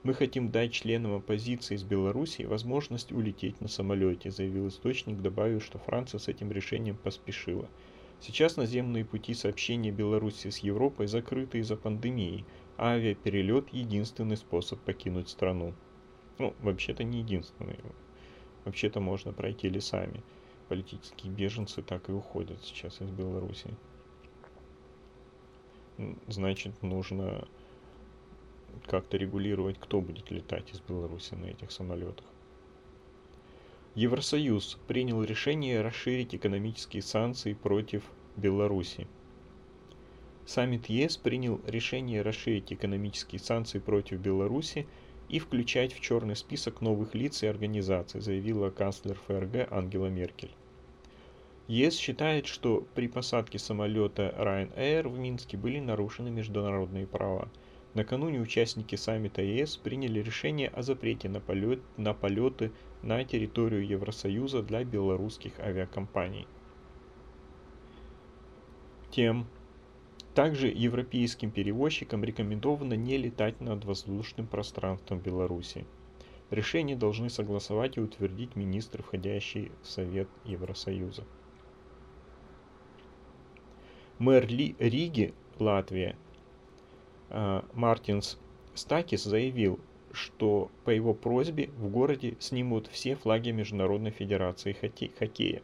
Мы 0.03 0.13
хотим 0.13 0.49
дать 0.49 0.71
членам 0.71 1.15
оппозиции 1.15 1.75
из 1.75 1.83
Беларуси 1.83 2.43
возможность 2.43 3.11
улететь 3.11 3.59
на 3.59 3.67
самолете, 3.67 4.31
заявил 4.31 4.69
источник, 4.69 5.21
добавив, 5.21 5.63
что 5.63 5.77
Франция 5.77 6.19
с 6.19 6.27
этим 6.29 6.51
решением 6.51 6.95
поспешила. 6.95 7.67
Сейчас 8.21 8.57
наземные 8.57 9.05
пути 9.05 9.33
сообщения 9.33 9.91
Беларуси 9.91 10.49
с 10.49 10.59
Европой 10.59 11.07
закрыты 11.07 11.59
из-за 11.59 11.75
пандемии, 11.75 12.45
а 12.77 12.91
авиаперелет– 12.91 13.69
единственный 13.73 14.37
способ 14.37 14.79
покинуть 14.79 15.29
страну. 15.29 15.73
Ну, 16.37 16.53
вообще-то 16.61 17.03
не 17.03 17.19
единственный. 17.19 17.77
Вообще-то 18.63 19.01
можно 19.01 19.33
пройти 19.33 19.67
лесами. 19.67 20.23
Политические 20.69 21.31
беженцы 21.31 21.81
так 21.81 22.07
и 22.09 22.13
уходят 22.13 22.63
сейчас 22.63 23.01
из 23.01 23.09
Беларуси. 23.09 23.69
Значит, 26.27 26.81
нужно 26.81 27.45
как-то 28.87 29.17
регулировать, 29.17 29.77
кто 29.79 29.99
будет 29.99 30.31
летать 30.31 30.71
из 30.71 30.79
Беларуси 30.79 31.33
на 31.33 31.45
этих 31.47 31.71
самолетах. 31.71 32.25
Евросоюз 33.95 34.77
принял 34.87 35.23
решение 35.23 35.81
расширить 35.81 36.33
экономические 36.33 37.01
санкции 37.01 37.53
против 37.53 38.03
Беларуси. 38.37 39.07
Саммит 40.45 40.87
ЕС 40.87 41.17
принял 41.17 41.59
решение 41.67 42.21
расширить 42.21 42.71
экономические 42.71 43.39
санкции 43.39 43.79
против 43.79 44.19
Беларуси 44.19 44.87
и 45.27 45.37
включать 45.39 45.93
в 45.93 45.99
черный 45.99 46.35
список 46.35 46.81
новых 46.81 47.13
лиц 47.13 47.43
и 47.43 47.47
организаций, 47.47 48.21
заявила 48.21 48.69
канцлер 48.69 49.19
ФРГ 49.27 49.71
Ангела 49.71 50.07
Меркель. 50.07 50.51
ЕС 51.69 51.99
считает, 51.99 52.47
что 52.47 52.87
при 52.95 53.07
посадке 53.07 53.59
самолета 53.59 54.33
Ryanair 54.35 55.07
в 55.07 55.19
Минске 55.19 55.55
были 55.55 55.79
нарушены 55.79 56.31
международные 56.31 57.05
права. 57.05 57.47
Накануне 57.93 58.41
участники 58.41 58.95
саммита 58.95 59.43
ЕС 59.43 59.77
приняли 59.77 60.19
решение 60.19 60.69
о 60.69 60.81
запрете 60.81 61.29
на, 61.29 61.39
полет, 61.39 61.79
на 61.95 62.15
полеты 62.15 62.71
на 63.03 63.23
территорию 63.23 63.87
Евросоюза 63.87 64.63
для 64.63 64.83
белорусских 64.83 65.59
авиакомпаний. 65.59 66.47
Тем 69.11 69.45
также 70.33 70.69
европейским 70.69 71.51
перевозчикам 71.51 72.23
рекомендовано 72.23 72.95
не 72.95 73.15
летать 73.17 73.61
над 73.61 73.85
воздушным 73.85 74.47
пространством 74.47 75.19
Беларуси. 75.19 75.85
Решение 76.49 76.95
должны 76.95 77.29
согласовать 77.29 77.97
и 77.97 78.01
утвердить 78.01 78.55
министры, 78.55 79.03
входящие 79.03 79.71
в 79.83 79.87
Совет 79.87 80.29
Евросоюза. 80.45 81.25
Мэр 84.19 84.47
Ли, 84.47 84.75
Риги, 84.79 85.33
Латвия, 85.59 86.15
э, 87.29 87.61
Мартинс 87.73 88.37
Стакис 88.73 89.23
заявил, 89.23 89.79
что 90.11 90.69
по 90.83 90.89
его 90.89 91.13
просьбе 91.13 91.69
в 91.77 91.89
городе 91.89 92.35
снимут 92.39 92.87
все 92.87 93.15
флаги 93.15 93.51
Международной 93.51 94.11
Федерации 94.11 94.73
хоккея. 95.17 95.61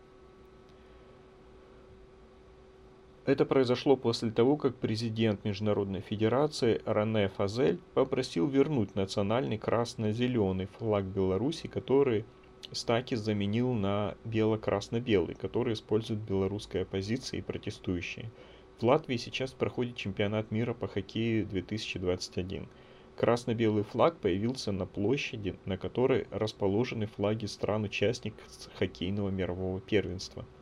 Это 3.25 3.43
произошло 3.43 3.97
после 3.97 4.29
того, 4.31 4.55
как 4.55 4.75
президент 4.75 5.43
Международной 5.43 6.01
Федерации 6.01 6.81
Рене 6.85 7.27
Фазель 7.27 7.79
попросил 7.95 8.47
вернуть 8.47 8.95
национальный 8.95 9.57
красно-зеленый 9.57 10.67
флаг 10.67 11.05
Беларуси, 11.05 11.67
который 11.67 12.23
Стакис 12.71 13.19
заменил 13.19 13.73
на 13.73 14.15
бело-красно-белый, 14.25 15.35
который 15.35 15.73
использует 15.73 16.19
белорусская 16.19 16.81
оппозиция 16.81 17.39
и 17.39 17.43
протестующие. 17.43 18.31
В 18.79 18.83
Латвии 18.83 19.17
сейчас 19.17 19.51
проходит 19.53 19.95
чемпионат 19.95 20.51
мира 20.51 20.73
по 20.73 20.87
хоккею 20.87 21.45
2021. 21.45 22.67
Красно-белый 23.15 23.83
флаг 23.83 24.17
появился 24.17 24.71
на 24.71 24.85
площади, 24.85 25.55
на 25.65 25.77
которой 25.77 26.27
расположены 26.31 27.05
флаги 27.05 27.45
стран-участников 27.45 28.45
хоккейного 28.77 29.29
мирового 29.29 29.79
первенства– 29.79 30.45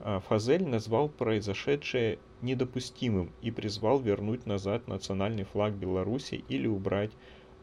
а, 0.00 0.20
Фазель 0.20 0.66
назвал 0.66 1.08
произошедшее 1.08 2.18
недопустимым 2.42 3.32
и 3.40 3.50
призвал 3.50 4.00
вернуть 4.00 4.44
назад 4.44 4.86
национальный 4.86 5.44
флаг 5.44 5.72
Беларуси 5.72 6.44
или 6.48 6.66
убрать 6.66 7.10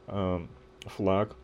э, 0.08 0.40
флаг 0.86 1.36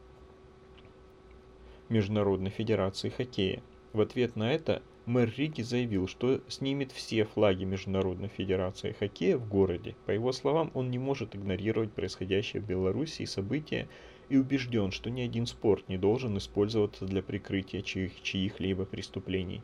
Международной 1.89 2.50
Федерации 2.50 3.10
Хоккея. 3.10 3.62
В 3.93 4.02
ответ 4.02 4.36
на 4.36 4.52
это 4.52 4.82
мэр 5.06 5.34
Риги 5.38 5.62
заявил, 5.62 6.08
что 6.08 6.41
снимет 6.50 6.91
все 6.91 7.23
флаги 7.23 7.63
Международной 7.63 8.28
Федерации 8.28 8.91
Хоккея 8.91 9.38
в 9.38 9.47
городе. 9.47 9.95
По 10.06 10.12
его 10.12 10.34
словам, 10.34 10.69
он 10.73 10.91
не 10.91 11.00
может 11.00 11.36
игнорировать 11.36 11.93
происходящее 11.93 12.62
в 12.62 12.65
Беларуси 12.65 13.23
события 13.23 13.88
и 14.28 14.36
убежден, 14.36 14.91
что 14.91 15.10
ни 15.10 15.21
один 15.21 15.45
спорт 15.45 15.88
не 15.88 15.97
должен 15.97 16.38
использоваться 16.38 17.06
для 17.06 17.23
прикрытия 17.23 17.82
чьих- 17.82 18.21
чьих-либо 18.21 18.86
преступлений. 18.86 19.62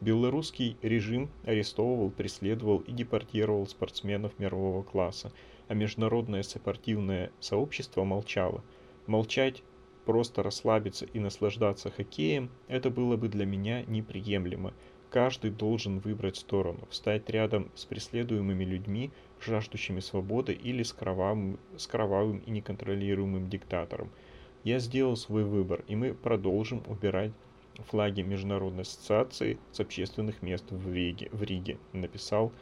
Белорусский 0.00 0.78
режим 0.80 1.28
арестовывал, 1.44 2.10
преследовал 2.10 2.78
и 2.78 2.92
депортировал 2.92 3.66
спортсменов 3.66 4.38
мирового 4.38 4.82
класса, 4.82 5.30
а 5.68 5.74
международное 5.74 6.42
спортивное 6.42 7.30
сообщество 7.40 8.04
молчало. 8.04 8.64
Молчать, 9.06 9.62
просто 10.06 10.42
расслабиться 10.42 11.04
и 11.04 11.18
наслаждаться 11.18 11.90
хоккеем– 11.90 12.48
это 12.68 12.88
было 12.88 13.16
бы 13.16 13.28
для 13.28 13.44
меня 13.44 13.82
неприемлемо. 13.82 14.72
Каждый 15.10 15.50
должен 15.50 15.98
выбрать 15.98 16.36
сторону, 16.36 16.86
встать 16.90 17.28
рядом 17.28 17.70
с 17.74 17.84
преследуемыми 17.84 18.64
людьми, 18.64 19.10
жаждущими 19.40 20.00
свободы 20.00 20.52
или 20.52 20.82
с 20.82 20.92
кровавым, 20.92 21.58
с 21.76 21.86
кровавым 21.86 22.38
и 22.38 22.50
неконтролируемым 22.50 23.48
диктатором. 23.48 24.10
Я 24.64 24.78
сделал 24.78 25.16
свой 25.16 25.44
выбор, 25.44 25.84
и 25.88 25.96
мы 25.96 26.14
продолжим 26.14 26.82
убирать 26.86 27.32
флаги 27.88 28.22
Международной 28.22 28.82
ассоциации 28.82 29.58
с 29.72 29.80
общественных 29.80 30.42
мест 30.42 30.64
в 30.70 30.92
Риге, 30.92 31.28
в 31.32 31.42
Риге 31.42 31.78
написал 31.92 32.52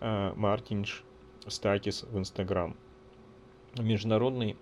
э, 0.00 0.32
Мартинш 0.36 1.04
Стакис 1.46 2.02
в 2.02 2.18
Инстаграм. 2.18 2.76
Международные 3.78 4.56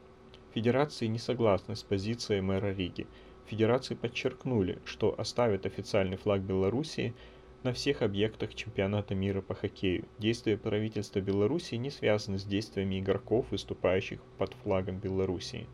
федерации 0.57 1.05
не 1.05 1.19
согласны 1.19 1.77
с 1.77 1.83
позицией 1.83 2.40
мэра 2.40 2.73
Риги. 2.73 3.07
Федерации 3.45 3.95
подчеркнули, 3.95 4.79
что 4.87 5.14
оставят 5.21 5.66
официальный 5.66 6.16
флаг 6.16 6.40
Белоруссии 6.40 7.12
на 7.62 7.75
всех 7.75 8.01
объектах 8.01 8.55
чемпионата 8.55 9.14
мира 9.14 9.42
по 9.42 9.55
хоккею. 9.55 10.07
Действия 10.19 10.57
правительства 10.57 11.21
Беларуси 11.21 11.75
не 11.75 11.90
связаны 11.90 12.38
с 12.38 12.45
действиями 12.45 13.01
игроков, 13.01 13.51
выступающих 13.51 14.23
под 14.38 14.55
флагом 14.55 14.99
Белоруссии. 14.99 15.66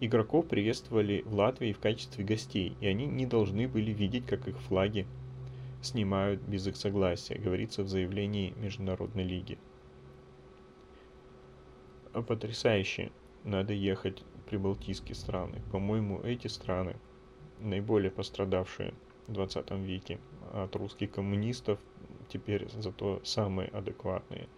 Игроков 0.00 0.46
приветствовали 0.46 1.22
в 1.24 1.32
Латвии 1.34 1.72
в 1.72 1.78
качестве 1.78 2.22
гостей, 2.22 2.76
и 2.82 2.86
они 2.88 3.06
не 3.06 3.24
должны 3.24 3.66
были 3.66 3.92
видеть, 3.92 4.26
как 4.26 4.46
их 4.46 4.60
флаги 4.60 5.06
снимают 5.80 6.42
без 6.42 6.66
их 6.66 6.76
согласия, 6.76 7.38
говорится 7.38 7.82
в 7.82 7.88
заявлении 7.88 8.52
Международной 8.58 9.24
лиги. 9.24 9.56
Потрясающе. 12.12 13.10
Надо 13.44 13.72
ехать 13.72 14.22
в 14.36 14.48
прибалтийские 14.48 15.14
страны. 15.14 15.62
По-моему, 15.70 16.20
эти 16.22 16.46
страны 16.46 16.96
наиболее 17.60 18.10
пострадавшие 18.10 18.94
в 19.26 19.32
20 19.32 19.70
веке 19.72 20.18
от 20.52 20.74
русских 20.76 21.10
коммунистов, 21.12 21.78
теперь 22.28 22.68
зато 22.70 23.20
самые 23.24 23.68
адекватные. 23.68 24.48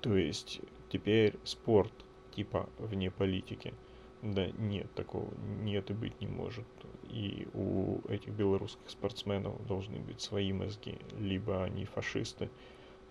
То 0.00 0.16
есть 0.16 0.60
теперь 0.90 1.34
спорт 1.44 1.92
типа 2.34 2.68
вне 2.78 3.10
политики– 3.10 3.74
да 4.22 4.48
нет, 4.58 4.92
такого 4.94 5.28
нет 5.62 5.90
и 5.90 5.94
быть 5.94 6.20
не 6.20 6.26
может. 6.26 6.66
И 7.08 7.46
у 7.54 8.00
этих 8.08 8.32
белорусских 8.32 8.90
спортсменов 8.90 9.64
должны 9.66 9.98
быть 10.00 10.20
свои 10.20 10.52
мозги. 10.52 10.98
Либо 11.18 11.62
они 11.62 11.84
фашисты, 11.84 12.50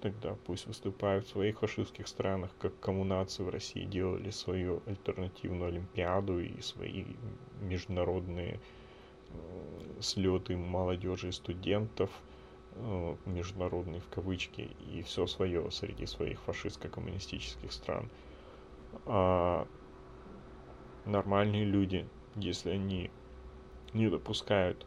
тогда 0.02 0.36
пусть 0.46 0.68
выступают 0.68 1.26
в 1.26 1.30
своих 1.30 1.60
фашистских 1.60 2.08
странах, 2.08 2.52
как 2.60 2.80
коммунации 2.80 3.44
в 3.44 3.50
России 3.50 3.86
делали 3.86 4.30
свою 4.30 4.82
альтернативную 4.86 5.70
Олимпиаду 5.70 6.40
и 6.40 6.62
свои 6.62 7.06
международные 7.62 8.60
слеты 10.00 10.56
молодежи 10.56 11.30
и 11.30 11.32
студентов, 11.32 12.10
э, 12.76 13.16
международные 13.26 14.02
в 14.02 14.08
кавычки, 14.10 14.70
и 14.92 15.02
все 15.02 15.28
свое 15.28 15.70
среди 15.72 16.06
своих 16.06 16.40
фашистско-коммунистических 16.42 17.72
стран. 17.72 18.10
А 19.06 19.68
нормальные 21.06 21.66
люди, 21.66 22.08
если 22.36 22.70
они 22.70 23.10
не 23.94 24.10
допускают 24.10 24.86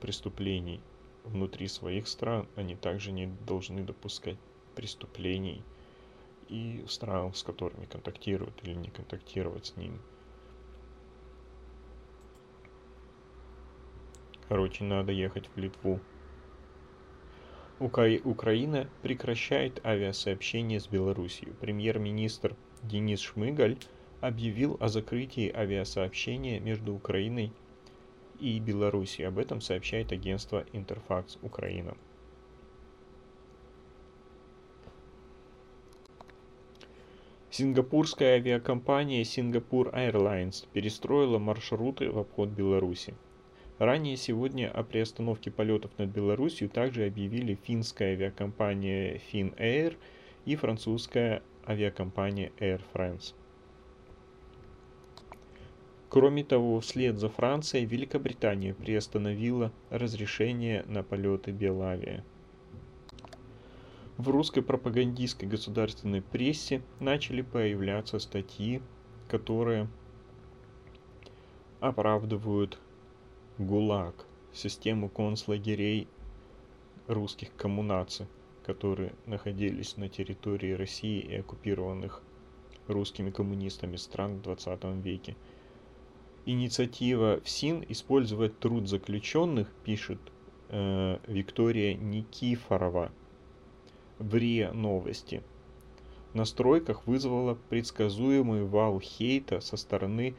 преступлений 0.00 0.80
внутри 1.24 1.66
своих 1.68 2.06
стран, 2.06 2.46
они 2.54 2.76
также 2.76 3.10
не 3.10 3.26
должны 3.26 3.82
допускать 3.82 4.38
преступлений 4.74 5.62
и 6.48 6.84
стран, 6.86 7.34
с 7.34 7.42
которыми 7.42 7.86
контактируют 7.86 8.62
или 8.62 8.74
не 8.74 8.90
контактировать 8.90 9.66
с 9.66 9.76
ними. 9.76 9.98
Короче, 14.48 14.84
надо 14.84 15.10
ехать 15.10 15.48
в 15.54 15.58
Литву. 15.58 16.00
Укра... 17.80 18.20
Украина 18.22 18.88
прекращает 19.02 19.84
авиасообщение 19.84 20.78
с 20.78 20.86
Белоруссией. 20.86 21.52
Премьер-министр 21.54 22.54
Денис 22.82 23.20
Шмыгаль 23.20 23.78
объявил 24.20 24.76
о 24.80 24.88
закрытии 24.88 25.50
авиасообщения 25.50 26.60
между 26.60 26.94
Украиной 26.94 27.46
и 27.46 27.50
Белоруссией. 28.40 29.28
Об 29.28 29.38
этом 29.38 29.60
сообщает 29.60 30.12
агентство 30.12 30.64
Интерфакс 30.72 31.38
Украина. 31.42 31.96
Сингапурская 37.50 38.34
авиакомпания 38.34 39.22
Singapore 39.22 39.94
Airlines 39.94 40.66
перестроила 40.72 41.38
маршруты 41.38 42.10
в 42.10 42.18
обход 42.18 42.48
Беларуси. 42.48 43.14
Ранее 43.78 44.16
сегодня 44.16 44.70
о 44.70 44.82
приостановке 44.82 45.52
полетов 45.52 45.92
над 45.98 46.10
Беларусью 46.10 46.68
также 46.68 47.06
объявили 47.06 47.58
финская 47.62 48.14
авиакомпания 48.14 49.20
Finnair 49.32 49.96
и 50.44 50.56
французская 50.56 51.42
авиакомпания 51.66 52.50
Air 52.58 52.80
France. 52.92 53.34
Кроме 56.14 56.44
того, 56.44 56.78
вслед 56.78 57.18
за 57.18 57.28
Францией 57.28 57.86
Великобритания 57.86 58.72
приостановила 58.72 59.72
разрешение 59.90 60.84
на 60.86 61.02
полеты 61.02 61.50
Белавия. 61.50 62.24
В 64.16 64.28
русской 64.28 64.62
пропагандистской 64.62 65.48
государственной 65.48 66.22
прессе 66.22 66.82
начали 67.00 67.42
появляться 67.42 68.20
статьи, 68.20 68.80
которые 69.26 69.88
оправдывают 71.80 72.78
ГУЛАГ, 73.58 74.14
систему 74.52 75.08
концлагерей 75.08 76.06
русских 77.08 77.52
коммунаций, 77.56 78.28
которые 78.64 79.14
находились 79.26 79.96
на 79.96 80.08
территории 80.08 80.74
России 80.74 81.18
и 81.18 81.34
оккупированных 81.34 82.22
русскими 82.86 83.32
коммунистами 83.32 83.96
стран 83.96 84.36
в 84.36 84.42
20 84.42 84.84
веке. 85.04 85.34
Инициатива 86.46 87.40
ФСИН 87.42 87.86
использовать 87.88 88.58
труд 88.58 88.86
заключенных, 88.86 89.72
пишет 89.82 90.18
э, 90.68 91.18
Виктория 91.26 91.94
Никифорова 91.94 93.10
в 94.18 94.34
РИА 94.34 94.72
Новости. 94.72 95.42
На 96.34 96.44
стройках 96.44 97.06
вызвала 97.06 97.56
предсказуемый 97.70 98.64
вал 98.64 99.00
хейта 99.00 99.60
со 99.60 99.78
стороны 99.78 100.34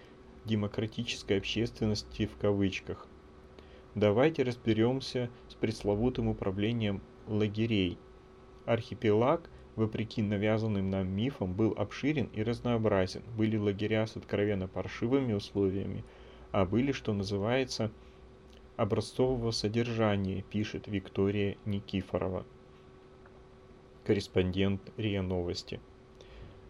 демократической 0.45 1.39
общественности 1.39 2.27
в 2.27 2.37
кавычках. 2.37 3.07
Давайте 3.95 4.43
разберемся 4.43 5.31
с 5.49 5.55
пресловутым 5.55 6.27
управлением 6.27 7.01
лагерей. 7.27 7.97
Архипелаг, 8.67 9.49
вопреки 9.75 10.21
навязанным 10.21 10.89
нам 10.89 11.07
мифам, 11.07 11.53
был 11.53 11.73
обширен 11.77 12.29
и 12.33 12.43
разнообразен. 12.43 13.21
Были 13.37 13.57
лагеря 13.57 14.07
с 14.07 14.15
откровенно 14.15 14.67
паршивыми 14.67 15.33
условиями, 15.33 16.03
а 16.51 16.65
были, 16.65 16.91
что 16.91 17.13
называется, 17.13 17.91
образцового 18.77 19.51
содержания, 19.51 20.41
пишет 20.41 20.87
Виктория 20.87 21.57
Никифорова, 21.65 22.45
корреспондент 24.05 24.81
РИА 24.97 25.21
Новости. 25.21 25.79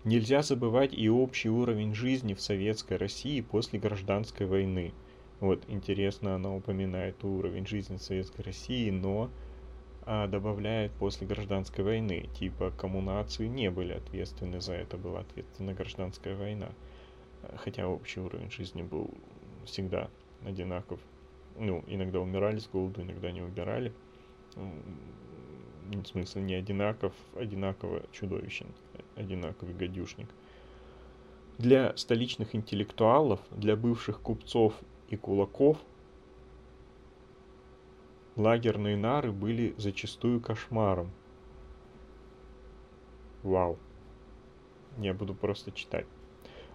Нельзя 0.04 0.44
забывать 0.44 0.94
и 0.94 1.10
общий 1.10 1.50
уровень 1.50 1.96
жизни 1.96 2.36
в 2.36 2.42
советской 2.42 2.98
России 2.98 3.42
после 3.42 3.80
гражданской 3.80 4.46
войны. 4.46 4.94
Вот, 5.40 5.64
интересно, 5.68 6.36
она 6.36 6.56
упоминает 6.56 7.24
уровень 7.24 7.66
жизни 7.66 7.98
в 7.98 8.04
советской 8.04 8.42
России, 8.42 8.90
но 8.92 9.32
а, 10.06 10.28
добавляет 10.28 10.92
после 10.94 11.26
гражданской 11.28 11.84
войны. 11.84 12.30
Типа 12.40 12.72
коммунации 12.72 13.48
не 13.48 13.72
были 13.72 13.94
ответственны 13.94 14.62
за 14.62 14.74
это, 14.74 14.98
была 14.98 15.22
ответственна 15.22 15.74
гражданская 15.74 16.36
война. 16.36 16.70
Хотя 17.58 17.88
общий 17.88 18.20
уровень 18.20 18.52
жизни 18.52 18.82
был 18.82 19.10
всегда 19.66 20.10
одинаков. 20.46 21.00
Ну, 21.58 21.84
иногда 21.88 22.20
умирали 22.20 22.60
с 22.60 22.68
голоду, 22.68 23.02
иногда 23.02 23.32
не 23.32 23.42
умирали. 23.42 23.94
В 24.56 26.06
смысле, 26.06 26.42
не 26.42 26.56
одинаков, 26.56 27.14
одинаково 27.36 28.04
чудовищен 28.12 28.68
одинаковый 29.16 29.74
гадюшник. 29.74 30.28
Для 31.58 31.96
столичных 31.96 32.54
интеллектуалов, 32.54 33.40
для 33.52 33.76
бывших 33.76 34.20
купцов 34.22 34.74
и 35.10 35.16
кулаков 35.16 35.78
лагерные 38.36 38.98
нары 38.98 39.32
были 39.32 39.74
зачастую 39.78 40.42
кошмаром. 40.42 41.12
Вау. 43.44 43.78
Я 44.98 45.14
буду 45.14 45.34
просто 45.34 45.72
читать. 45.72 46.06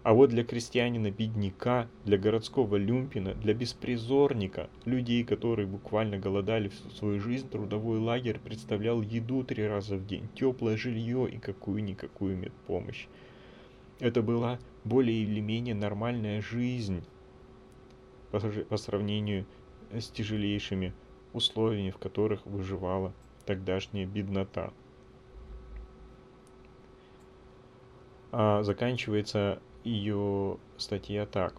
А 0.02 0.14
вот 0.14 0.30
для 0.30 0.44
крестьянина-бедняка, 0.44 1.86
для 2.06 2.16
городского 2.16 2.76
люмпина, 2.76 3.34
для 3.34 3.52
беспризорника, 3.52 4.70
людей, 4.86 5.24
которые 5.24 5.66
буквально 5.66 6.18
голодали 6.18 6.68
всю 6.68 6.88
свою 6.90 7.20
жизнь, 7.20 7.50
трудовой 7.50 7.98
лагерь 7.98 8.38
представлял 8.38 9.02
еду 9.02 9.44
три 9.44 9.66
раза 9.66 9.96
в 9.96 10.06
день, 10.06 10.28
теплое 10.34 10.78
жилье 10.78 11.28
и 11.30 11.38
какую-никакую 11.38 12.38
медпомощь. 12.38 13.08
Это 13.98 14.22
была 14.22 14.58
более 14.84 15.22
или 15.22 15.40
менее 15.40 15.74
нормальная 15.74 16.40
жизнь 16.40 17.04
по, 18.30 18.76
сравнению 18.78 19.44
с 19.92 20.08
тяжелейшими 20.08 20.94
условиями, 21.32 21.90
в 21.90 21.98
которых 21.98 22.44
выживала 22.46 23.12
тогдашняя 23.46 24.06
беднота. 24.06 24.72
А 28.32 28.62
заканчивается 28.62 29.60
ее 29.84 30.58
статья 30.76 31.26
так. 31.26 31.54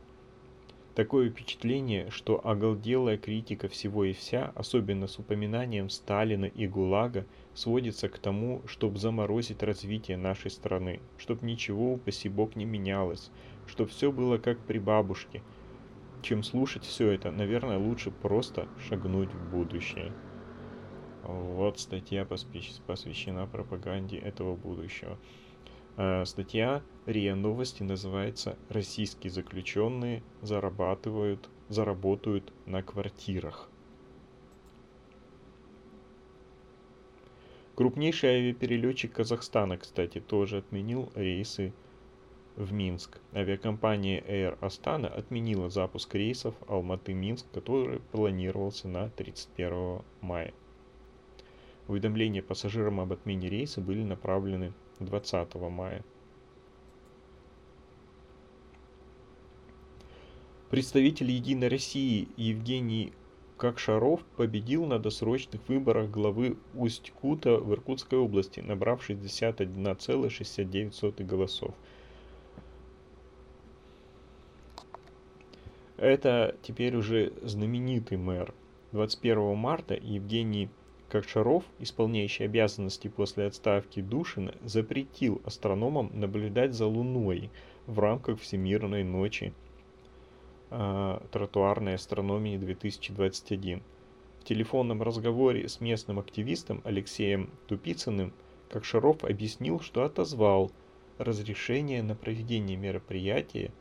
Такое 0.95 1.29
впечатление, 1.29 2.09
что 2.09 2.45
оголделая 2.45 3.17
критика 3.17 3.69
всего 3.69 4.03
и 4.03 4.11
вся, 4.11 4.51
особенно 4.55 5.07
с 5.07 5.17
упоминанием 5.19 5.89
Сталина 5.89 6.43
и 6.43 6.67
ГУЛАГа, 6.67 7.25
сводится 7.53 8.09
к 8.09 8.19
тому, 8.19 8.61
чтобы 8.65 8.97
заморозить 8.97 9.63
развитие 9.63 10.17
нашей 10.17 10.51
страны, 10.51 10.99
чтобы 11.17 11.45
ничего, 11.45 11.93
упаси 11.93 12.27
бог, 12.27 12.57
не 12.57 12.65
менялось, 12.65 13.31
чтобы 13.67 13.89
все 13.89 14.11
было 14.11 14.37
как 14.37 14.59
при 14.59 14.79
бабушке. 14.79 15.41
Чем 16.21 16.41
слушать 16.41 16.83
все 16.85 17.11
это, 17.11 17.31
наверное, 17.31 17.77
лучше 17.77 18.09
просто 18.11 18.69
шагнуть 18.75 19.35
в 19.35 19.43
будущее. 19.43 20.17
Вот 21.23 21.79
статья 21.79 22.25
посвящена 22.25 23.47
пропаганде 23.47 24.17
этого 24.17 24.55
будущего. 24.55 25.19
Э, 25.97 26.25
статья 26.25 26.85
РИА 27.05 27.35
Новости 27.35 27.83
называется 27.83 28.59
«Российские 28.69 29.31
заключенные 29.31 30.25
зарабатывают, 30.41 31.51
заработают 31.69 32.53
на 32.65 32.83
квартирах». 32.83 33.71
Крупнейший 37.75 38.29
авиаперелетчик 38.29 39.13
Казахстана, 39.13 39.77
кстати, 39.77 40.21
тоже 40.21 40.57
отменил 40.59 41.11
рейсы 41.15 41.75
в 42.55 42.73
Минск. 42.73 43.19
Авиакомпания 43.33 44.21
Air 44.21 44.57
Astana 44.59 45.07
отменила 45.07 45.69
запуск 45.69 46.15
рейсов 46.15 46.55
Алматы-Минск, 46.67 47.45
который 47.53 47.99
планировался 48.11 48.87
на 48.87 49.09
31 49.09 50.01
мая. 50.21 50.53
Уведомления 51.87 52.41
пассажирам 52.41 52.99
об 52.99 53.13
отмене 53.13 53.49
рейса 53.49 53.81
были 53.81 54.03
направлены 54.03 54.73
20 54.99 55.55
мая. 55.55 56.03
Представитель 60.69 61.31
«Единой 61.31 61.67
России» 61.67 62.29
Евгений 62.37 63.11
Кокшаров 63.57 64.23
победил 64.37 64.85
на 64.85 64.99
досрочных 64.99 65.67
выборах 65.67 66.09
главы 66.09 66.55
Усть-Кута 66.73 67.57
в 67.57 67.73
Иркутской 67.73 68.17
области, 68.17 68.61
набрав 68.61 69.07
61,69 69.07 71.25
голосов. 71.25 71.75
Это 76.01 76.55
теперь 76.63 76.95
уже 76.95 77.31
знаменитый 77.43 78.17
мэр. 78.17 78.55
21 78.91 79.55
марта 79.55 79.93
Евгений 79.93 80.67
Ковшаров, 81.09 81.63
исполняющий 81.77 82.45
обязанности 82.45 83.07
после 83.07 83.45
отставки 83.45 84.01
Душина, 84.01 84.55
запретил 84.63 85.43
астрономам 85.45 86.09
наблюдать 86.11 86.73
за 86.73 86.87
Луной 86.87 87.51
в 87.85 87.99
рамках 87.99 88.39
Всемирной 88.39 89.03
ночи 89.03 89.53
э, 90.71 91.19
тротуарной 91.31 91.93
астрономии 91.93 92.57
2021. 92.57 93.83
В 94.39 94.43
телефонном 94.43 95.03
разговоре 95.03 95.69
с 95.69 95.81
местным 95.81 96.17
активистом 96.17 96.81
Алексеем 96.83 97.51
Тупицыным 97.67 98.33
Кокшаров 98.69 99.23
объяснил, 99.23 99.79
что 99.79 100.03
отозвал 100.03 100.71
разрешение 101.19 102.01
на 102.01 102.15
проведение 102.15 102.75
мероприятия 102.75 103.71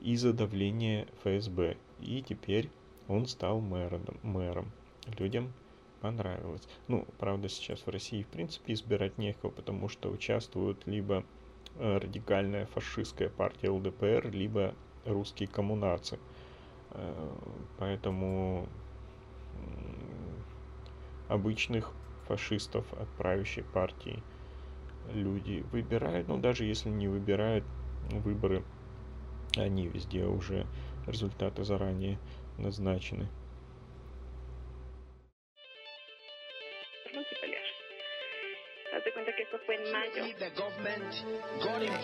из-за 0.00 0.32
давления 0.32 1.06
ФСБ. 1.22 1.76
И 2.00 2.22
теперь 2.22 2.70
он 3.08 3.26
стал 3.26 3.60
мэром. 3.60 4.02
мэром. 4.22 4.70
Людям 5.18 5.52
понравилось. 6.00 6.62
Ну, 6.88 7.06
правда, 7.18 7.48
сейчас 7.48 7.80
в 7.80 7.88
России, 7.88 8.22
в 8.22 8.28
принципе, 8.28 8.72
избирать 8.72 9.18
некого, 9.18 9.50
потому 9.50 9.88
что 9.88 10.10
участвуют 10.10 10.86
либо 10.86 11.24
э, 11.76 11.98
радикальная 11.98 12.66
фашистская 12.66 13.28
партия 13.28 13.70
ЛДПР, 13.70 14.30
либо 14.30 14.74
русские 15.04 15.48
коммунарцы. 15.48 16.18
Э, 16.90 17.32
поэтому 17.78 18.68
обычных 21.28 21.92
фашистов 22.26 22.92
от 22.94 23.08
правящей 23.10 23.64
партии 23.64 24.22
люди 25.12 25.64
выбирают, 25.72 26.28
но 26.28 26.38
даже 26.38 26.64
если 26.64 26.88
не 26.88 27.08
выбирают 27.08 27.64
выборы, 28.10 28.62
они 29.56 29.88
везде 29.88 30.24
уже 30.24 30.66
результаты 31.06 31.64
заранее 31.64 32.18
назначены. 32.58 33.28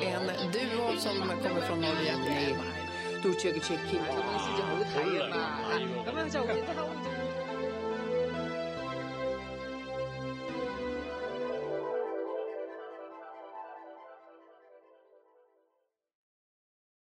En 0.01 0.51
duo 0.53 0.97
som 0.99 1.29
kommer 1.43 1.61
från 1.63 1.81
Norge. 1.81 1.97